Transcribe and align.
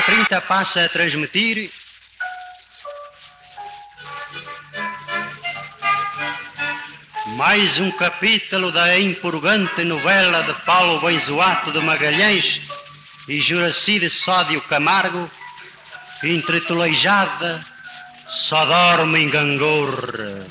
PRK30 0.00 0.40
passa 0.42 0.84
a 0.84 0.88
transmitir. 0.88 1.70
Mais 7.36 7.78
um 7.78 7.90
capítulo 7.90 8.72
da 8.72 8.98
empurgante 8.98 9.84
novela 9.84 10.42
de 10.42 10.54
Paulo 10.64 11.00
Benzoato 11.00 11.70
de 11.72 11.80
Magalhães 11.80 12.62
e 13.28 13.40
Juracide 13.40 14.08
Sódio 14.08 14.60
Camargo, 14.62 15.30
intitulada 16.24 17.64
Só 18.28 18.64
Dorme 18.64 19.20
em 19.20 19.30
Gangorra. 19.30 20.46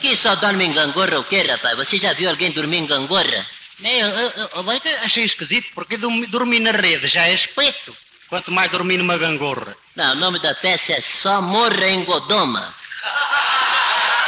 Que 0.00 0.14
só 0.14 0.36
dorme 0.36 0.66
em 0.66 0.72
gangorra 0.72 1.18
o 1.18 1.24
quê, 1.24 1.42
rapaz? 1.42 1.74
Você 1.78 1.96
já 1.96 2.12
viu 2.12 2.28
alguém 2.28 2.50
dormir 2.52 2.76
em 2.76 2.86
gangorra? 2.86 3.46
Eu, 3.82 4.08
eu, 4.08 4.30
eu, 4.30 4.50
eu 4.54 4.98
achei 5.02 5.24
esquisito 5.24 5.68
porque 5.74 5.96
dormi, 5.96 6.26
dormi 6.26 6.58
na 6.60 6.70
rede 6.70 7.06
já 7.06 7.26
é 7.26 7.32
espeto. 7.32 7.96
Quanto 8.28 8.50
mais 8.50 8.70
dormir 8.70 8.98
numa 8.98 9.16
gangorra. 9.16 9.76
Não, 9.94 10.12
o 10.12 10.16
nome 10.16 10.38
da 10.40 10.54
peça 10.54 10.92
é 10.92 11.00
Só 11.00 11.40
Morra 11.40 11.86
em 11.88 12.04
Godoma. 12.04 12.74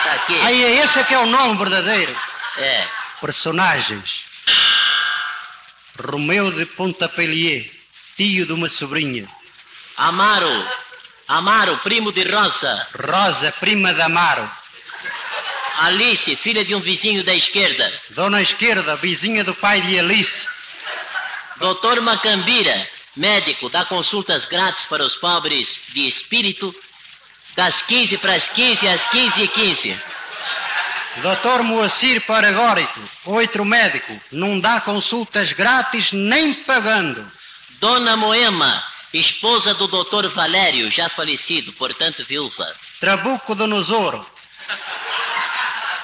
Tá 0.04 0.12
aqui. 0.14 0.40
Aí 0.40 0.62
esse 0.78 1.00
é 1.00 1.04
que 1.04 1.14
é 1.14 1.18
o 1.18 1.26
nome 1.26 1.56
verdadeiro. 1.56 2.14
É. 2.58 2.86
Personagens. 3.20 4.24
Romeu 6.00 6.52
de 6.52 6.64
Pontapelier, 6.64 7.68
tio 8.16 8.46
de 8.46 8.52
uma 8.52 8.68
sobrinha. 8.68 9.28
Amaro. 9.96 10.68
Amaro, 11.26 11.76
primo 11.78 12.12
de 12.12 12.22
Rosa. 12.22 12.86
Rosa, 12.96 13.52
prima 13.58 13.92
de 13.92 14.00
Amaro. 14.00 14.48
Alice, 15.80 16.34
filha 16.36 16.64
de 16.64 16.74
um 16.74 16.80
vizinho 16.80 17.22
da 17.24 17.34
esquerda. 17.34 17.92
Dona 18.10 18.40
Esquerda, 18.40 18.96
vizinha 18.96 19.44
do 19.44 19.54
pai 19.54 19.80
de 19.80 19.98
Alice. 19.98 20.46
Doutor 21.56 22.00
Macambira, 22.00 22.88
médico, 23.18 23.68
dá 23.68 23.84
consultas 23.84 24.46
grátis 24.46 24.84
para 24.86 25.04
os 25.04 25.16
pobres 25.16 25.80
de 25.92 26.06
espírito, 26.06 26.74
das 27.56 27.82
15 27.82 28.18
para 28.18 28.34
as 28.34 28.48
15 28.48 28.88
às 28.88 29.04
15 29.06 29.42
e 29.42 29.48
15. 29.48 29.98
Doutor 31.16 31.64
Moacir 31.64 32.24
Paragórito, 32.24 33.00
outro 33.24 33.64
médico, 33.64 34.18
não 34.30 34.60
dá 34.60 34.80
consultas 34.80 35.52
grátis 35.52 36.12
nem 36.12 36.54
pagando. 36.54 37.28
Dona 37.80 38.16
Moema, 38.16 38.82
esposa 39.12 39.74
do 39.74 39.88
doutor 39.88 40.28
Valério, 40.28 40.90
já 40.90 41.08
falecido, 41.08 41.72
portanto 41.72 42.24
viúva. 42.24 42.72
Trabuco 43.00 43.54
do 43.54 43.66
Nosouro. 43.66 44.24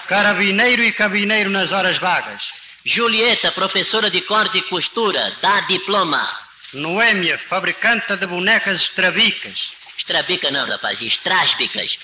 Carabineiro 0.09 0.83
e 0.83 0.93
cabineiro 0.93 1.49
nas 1.49 1.71
horas 1.71 1.97
vagas. 1.99 2.53
Julieta, 2.84 3.53
professora 3.53 4.10
de 4.10 4.21
corte 4.21 4.59
e 4.59 4.62
costura, 4.62 5.34
dá 5.41 5.60
diploma. 5.60 6.44
Noêmia, 6.75 7.39
fabricante 7.39 8.17
de 8.17 8.27
bonecas 8.27 8.83
estrabicas. 8.83 9.73
Estrabica 9.97 10.51
não, 10.51 10.69
rapaz, 10.69 11.01
estrásbicas. 11.01 11.99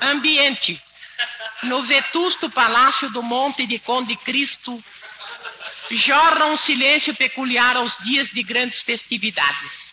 Ambiente. 0.00 0.80
No 1.64 1.82
vetusto 1.82 2.48
palácio 2.48 3.10
do 3.10 3.22
Monte 3.22 3.66
de 3.66 3.78
Conde 3.78 4.16
Cristo, 4.16 4.82
jorra 5.90 6.46
um 6.46 6.56
silêncio 6.56 7.14
peculiar 7.14 7.76
aos 7.76 7.96
dias 7.98 8.30
de 8.30 8.42
grandes 8.42 8.80
festividades. 8.80 9.92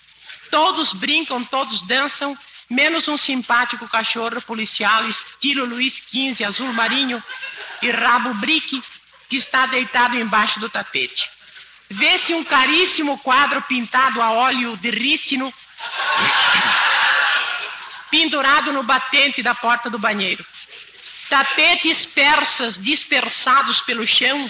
Todos 0.49 0.93
brincam, 0.93 1.43
todos 1.43 1.81
dançam, 1.83 2.37
menos 2.69 3.07
um 3.07 3.17
simpático 3.17 3.87
cachorro 3.87 4.41
policial 4.41 5.07
estilo 5.07 5.65
Luiz 5.65 5.95
XV, 5.95 6.43
azul 6.43 6.71
marinho 6.73 7.23
e 7.81 7.89
rabo 7.89 8.33
brique, 8.35 8.81
que 9.29 9.37
está 9.37 9.65
deitado 9.65 10.19
embaixo 10.19 10.59
do 10.59 10.69
tapete. 10.69 11.29
Vê-se 11.91 12.33
um 12.33 12.43
caríssimo 12.43 13.17
quadro 13.17 13.61
pintado 13.63 14.21
a 14.21 14.31
óleo 14.31 14.77
de 14.77 14.89
rícino 14.89 15.53
pendurado 18.09 18.71
no 18.71 18.81
batente 18.81 19.43
da 19.43 19.53
porta 19.53 19.89
do 19.89 19.99
banheiro. 19.99 20.45
Tapetes 21.29 22.05
persas 22.05 22.77
dispersados 22.77 23.81
pelo 23.81 24.07
chão 24.07 24.49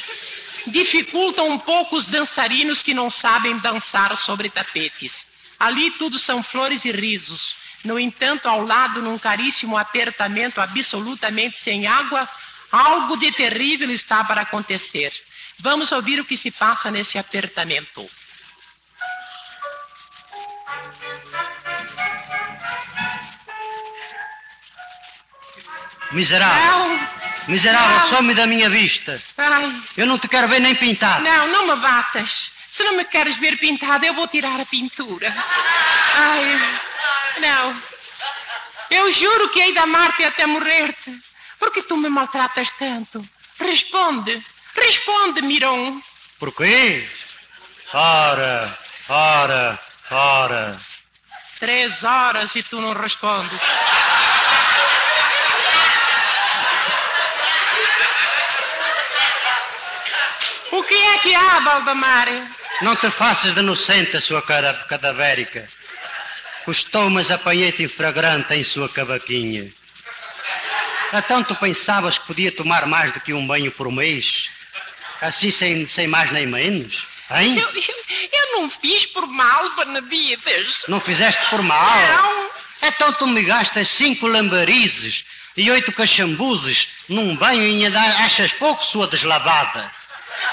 dificultam 0.67 1.49
um 1.49 1.57
pouco 1.57 1.95
os 1.95 2.05
dançarinos 2.05 2.83
que 2.83 2.93
não 2.93 3.09
sabem 3.09 3.57
dançar 3.57 4.15
sobre 4.15 4.47
tapetes. 4.47 5.25
Ali 5.59 5.89
tudo 5.91 6.19
são 6.19 6.43
flores 6.43 6.85
e 6.85 6.91
risos. 6.91 7.55
No 7.83 7.99
entanto, 7.99 8.47
ao 8.47 8.63
lado, 8.63 9.01
num 9.01 9.17
caríssimo 9.17 9.77
apertamento 9.77 10.61
absolutamente 10.61 11.57
sem 11.57 11.87
água, 11.87 12.29
algo 12.71 13.17
de 13.17 13.31
terrível 13.31 13.89
está 13.89 14.23
para 14.23 14.41
acontecer. 14.41 15.11
Vamos 15.67 15.91
ouvir 15.91 16.19
o 16.19 16.25
que 16.25 16.37
se 16.37 16.51
passa 16.51 16.89
nesse 16.91 17.17
apertamento. 17.17 18.01
Miserável. 26.11 26.87
Não, 26.89 27.11
Miserável, 27.47 27.97
Não. 27.99 28.07
some 28.07 28.33
da 28.33 28.45
minha 28.45 28.69
vista. 28.69 29.21
ai, 29.37 29.81
Eu 29.97 30.05
não 30.05 30.19
te 30.19 30.27
quero 30.27 30.47
ver 30.47 30.59
nem 30.59 30.75
pintado. 30.75 31.23
não, 31.23 31.47
não 31.47 31.67
me 31.67 31.75
batas. 31.81 32.51
Se 32.69 32.83
não 32.83 32.95
me 32.95 33.03
queres 33.05 33.37
ver 33.37 33.57
pintada, 33.57 34.05
eu 34.05 34.13
vou 34.13 34.27
tirar 34.27 34.59
a 34.59 34.65
pintura. 34.65 35.33
Ai, 36.15 36.79
não. 37.39 37.81
Eu 38.89 39.11
juro 39.11 39.49
que 39.49 39.59
hei 39.59 39.73
de 39.73 39.79
amar-te 39.79 40.23
até 40.23 40.45
morrer-te. 40.45 41.17
Por 41.59 41.71
que 41.71 41.81
tu 41.81 41.97
me 41.97 42.09
maltratas 42.09 42.71
tanto? 42.71 43.27
Responde, 43.59 44.43
responde, 44.75 45.41
Miron. 45.41 46.01
Por 46.39 46.53
quê? 46.53 47.07
Ora, 47.93 48.77
ora, 49.09 49.79
ora. 50.09 50.77
Três 51.59 52.03
horas 52.03 52.55
e 52.55 52.63
tu 52.63 52.81
não 52.81 52.93
respondes. 52.93 53.59
O 60.71 60.83
que 60.83 60.95
é 60.95 61.17
que 61.19 61.35
há, 61.35 61.59
Valdemar? 61.59 62.27
Não 62.81 62.95
te 62.95 63.11
faças 63.11 63.53
de 63.53 63.59
inocente, 63.59 64.17
a 64.17 64.21
sua 64.21 64.41
cara 64.41 64.73
cadavérica. 64.89 65.69
Custou, 66.65 67.09
mas 67.09 67.29
apanhei-te 67.29 67.83
em 67.83 67.87
flagrante 67.87 68.53
em 68.53 68.63
sua 68.63 68.87
cavaquinha. 68.89 69.71
Então 71.13 71.43
tu 71.43 71.53
pensavas 71.55 72.17
que 72.17 72.25
podia 72.25 72.51
tomar 72.51 72.85
mais 72.87 73.11
do 73.11 73.19
que 73.19 73.33
um 73.33 73.45
banho 73.45 73.71
por 73.71 73.91
mês? 73.91 74.49
Assim 75.21 75.51
sem, 75.51 75.87
sem 75.87 76.07
mais 76.07 76.31
nem 76.31 76.47
menos? 76.47 77.05
Hein? 77.29 77.53
Se 77.53 77.59
Eu, 77.59 77.69
eu 78.33 78.59
não 78.59 78.69
fiz 78.69 79.05
por 79.05 79.27
mal, 79.27 79.69
Benavides. 79.75 80.83
Não 80.87 80.99
fizeste 80.99 81.43
por 81.49 81.61
mal? 81.61 82.01
Não. 82.07 82.49
Então 82.83 83.13
tu 83.13 83.27
me 83.27 83.43
gastas 83.43 83.87
cinco 83.87 84.25
lambarizes 84.27 85.23
e 85.55 85.69
oito 85.69 85.91
cachambuzes 85.91 86.87
num 87.07 87.35
banho 87.35 87.61
e 87.63 87.85
ainda 87.85 87.99
achas 88.23 88.51
pouco, 88.53 88.83
sua 88.83 89.07
deslavada. 89.07 89.93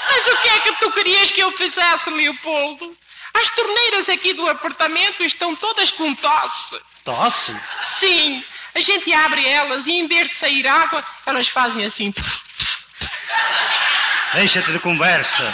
Mas 0.09 0.27
o 0.27 0.37
que 0.37 0.47
é 0.47 0.59
que 0.59 0.71
tu 0.73 0.91
querias 0.91 1.31
que 1.31 1.41
eu 1.41 1.51
fizesse, 1.53 2.09
Leopoldo? 2.09 2.95
As 3.33 3.49
torneiras 3.49 4.09
aqui 4.09 4.33
do 4.33 4.47
apartamento 4.47 5.23
estão 5.23 5.55
todas 5.55 5.91
com 5.91 6.13
tosse. 6.13 6.79
Tosse? 7.03 7.55
Sim, 7.83 8.43
A 8.75 8.81
gente 8.81 9.11
abre 9.13 9.47
elas 9.47 9.87
e 9.87 9.91
em 9.93 10.07
vez 10.07 10.29
de 10.29 10.35
sair 10.35 10.67
água, 10.67 11.03
elas 11.25 11.47
fazem 11.47 11.85
assim. 11.85 12.13
Deixa-te 14.33 14.71
de 14.71 14.79
conversa. 14.79 15.53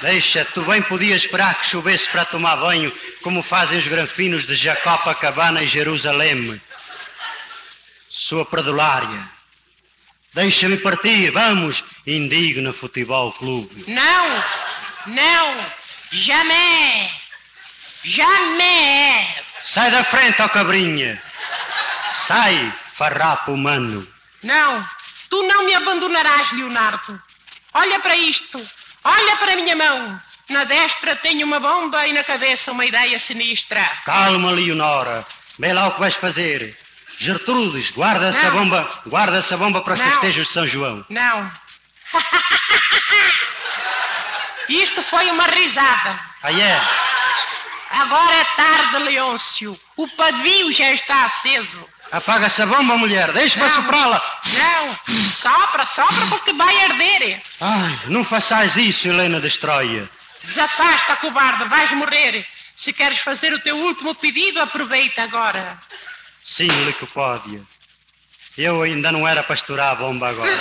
Deixa, 0.00 0.44
tu 0.44 0.62
bem 0.62 0.82
podias 0.82 1.22
esperar 1.22 1.54
que 1.54 1.66
chovesse 1.66 2.08
para 2.08 2.24
tomar 2.24 2.56
banho, 2.56 2.92
como 3.22 3.42
fazem 3.42 3.78
os 3.78 3.86
granfinos 3.86 4.44
de 4.46 4.54
Jacopacabana 4.54 5.62
e 5.62 5.66
Jerusalém. 5.66 6.60
Sua 8.10 8.44
perdulária. 8.44 9.28
Deixa-me 10.34 10.76
partir, 10.76 11.30
vamos, 11.30 11.82
indigna 12.06 12.72
Futebol 12.72 13.32
Clube. 13.32 13.84
Não, 13.88 14.44
não, 15.06 15.66
jamais, 16.12 17.10
jamais. 18.04 19.26
Sai 19.62 19.90
da 19.90 20.04
frente, 20.04 20.42
ó 20.42 20.48
cabrinha. 20.48 21.22
Sai, 22.12 22.72
farrapo 22.94 23.52
humano. 23.52 24.06
Não, 24.42 24.86
tu 25.30 25.42
não 25.42 25.64
me 25.64 25.74
abandonarás, 25.74 26.52
Leonardo. 26.52 27.22
Olha 27.76 28.00
para 28.00 28.16
isto, 28.16 28.58
olha 29.04 29.36
para 29.36 29.52
a 29.52 29.56
minha 29.56 29.76
mão. 29.76 30.18
Na 30.48 30.64
destra 30.64 31.14
tenho 31.14 31.46
uma 31.46 31.60
bomba 31.60 32.06
e 32.06 32.12
na 32.14 32.24
cabeça 32.24 32.72
uma 32.72 32.86
ideia 32.86 33.18
sinistra. 33.18 33.84
Calma, 34.02 34.50
Leonora. 34.50 35.26
Vê 35.58 35.74
lá 35.74 35.88
o 35.88 35.92
que 35.92 36.00
vais 36.00 36.14
fazer. 36.14 36.74
Gertrudes, 37.18 37.90
guarda 37.90 38.28
essa 38.28 38.50
bomba, 38.50 39.02
guarda 39.06 39.36
essa 39.36 39.58
bomba 39.58 39.82
para 39.82 39.92
os 39.92 40.00
Não. 40.00 40.10
festejos 40.10 40.46
de 40.46 40.52
São 40.54 40.66
João. 40.66 41.04
Não. 41.10 41.52
Isto 44.70 45.02
foi 45.02 45.30
uma 45.30 45.44
risada. 45.44 46.18
Aí 46.42 46.58
é. 46.58 46.80
Agora 47.90 48.36
é 48.36 48.44
tarde, 48.56 48.96
Leôncio. 49.04 49.78
O 49.96 50.08
pavio 50.08 50.72
já 50.72 50.92
está 50.92 51.26
aceso. 51.26 51.86
Apaga 52.12 52.46
essa 52.46 52.64
bomba, 52.66 52.96
mulher. 52.96 53.32
Deixa-me 53.32 53.68
soprá-la. 53.68 54.22
Não, 54.58 54.96
sopra, 55.30 55.84
sopra 55.84 56.26
porque 56.28 56.52
vai 56.52 56.84
arder. 56.84 57.42
Ai, 57.60 58.00
não 58.06 58.22
façais 58.24 58.76
isso, 58.76 59.08
Helena 59.08 59.40
Destroia. 59.40 60.08
Desafasta, 60.42 61.16
cobarde, 61.16 61.64
vais 61.64 61.90
morrer. 61.92 62.46
Se 62.74 62.92
queres 62.92 63.18
fazer 63.18 63.52
o 63.52 63.60
teu 63.60 63.76
último 63.76 64.14
pedido, 64.14 64.60
aproveita 64.60 65.22
agora. 65.22 65.78
Sim, 66.42 66.68
licopódia. 66.84 67.60
Eu 68.56 68.82
ainda 68.82 69.10
não 69.10 69.26
era 69.26 69.42
para 69.42 69.54
estourar 69.54 69.92
a 69.92 69.94
bomba 69.96 70.28
agora. 70.28 70.50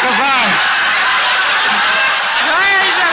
que 0.00 0.06
vais? 0.18 0.86
Veja, 2.44 3.08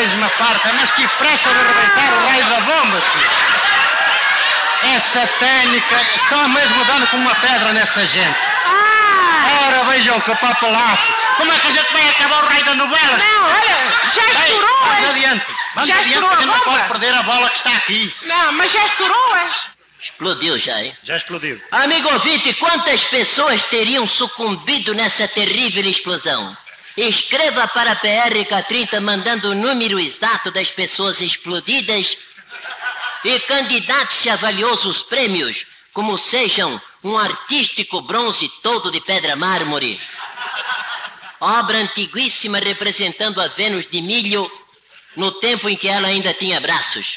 Raios 0.00 0.14
uma 0.14 0.30
parte, 0.30 0.66
mas 0.72 0.90
que 0.92 1.06
pressa 1.06 1.50
de 1.50 1.58
arrebentar 1.58 2.14
o 2.14 2.26
raio 2.26 2.44
da 2.46 2.60
bomba, 2.60 3.00
senhor. 3.02 4.96
Essa 4.96 5.26
técnica, 5.26 6.00
só 6.26 6.48
mesmo 6.48 6.84
dando 6.86 7.06
com 7.08 7.18
uma 7.18 7.34
pedra 7.34 7.70
nessa 7.74 8.06
gente. 8.06 8.38
Ah! 8.64 9.66
Ora, 9.66 9.84
vejam 9.90 10.18
que 10.22 10.34
papelaço. 10.36 11.12
Como 11.36 11.52
é 11.52 11.58
que 11.58 11.66
a 11.66 11.70
gente 11.70 11.92
vai 11.92 12.08
acabar 12.08 12.44
o 12.44 12.46
raio 12.46 12.64
da 12.64 12.74
novela? 12.76 13.18
Não, 13.18 13.44
olha, 13.44 14.10
já 14.10 14.26
estourou 14.26 14.78
vamos 14.86 15.04
adiante. 15.10 15.46
Vamos 15.74 15.88
Já 15.88 15.94
adiante, 15.96 16.14
estourou 16.14 16.30
a 16.30 16.32
a 16.32 16.40
gente 16.40 16.46
não 16.46 16.60
pode 16.60 16.88
perder 16.88 17.14
a 17.14 17.22
bola 17.22 17.50
que 17.50 17.56
está 17.58 17.76
aqui. 17.76 18.14
Não, 18.22 18.52
mas 18.52 18.72
já 18.72 18.86
estourou 18.86 19.34
as... 19.34 19.66
Explodiu 20.02 20.58
já, 20.58 20.82
hein? 20.82 20.96
Já 21.02 21.18
explodiu. 21.18 21.60
Amigo 21.72 22.10
ouvinte, 22.10 22.54
quantas 22.54 23.04
pessoas 23.04 23.64
teriam 23.64 24.06
sucumbido 24.06 24.94
nessa 24.94 25.28
terrível 25.28 25.84
explosão? 25.84 26.56
Escreva 27.00 27.66
para 27.68 27.92
a 27.92 27.96
PRK30 27.96 29.00
mandando 29.00 29.48
o 29.48 29.54
número 29.54 29.98
exato 29.98 30.50
das 30.50 30.70
pessoas 30.70 31.22
explodidas 31.22 32.18
e 33.24 33.40
candidate-se 33.40 34.28
a 34.28 34.36
valiosos 34.36 35.02
prêmios, 35.02 35.64
como 35.94 36.18
sejam 36.18 36.78
um 37.02 37.16
artístico 37.16 38.02
bronze 38.02 38.50
todo 38.62 38.90
de 38.90 39.00
pedra 39.00 39.34
mármore, 39.34 39.98
obra 41.40 41.78
antiguíssima 41.78 42.58
representando 42.58 43.40
a 43.40 43.48
Vênus 43.48 43.86
de 43.86 44.02
milho 44.02 44.52
no 45.16 45.32
tempo 45.32 45.70
em 45.70 45.76
que 45.76 45.88
ela 45.88 46.08
ainda 46.08 46.34
tinha 46.34 46.60
braços. 46.60 47.16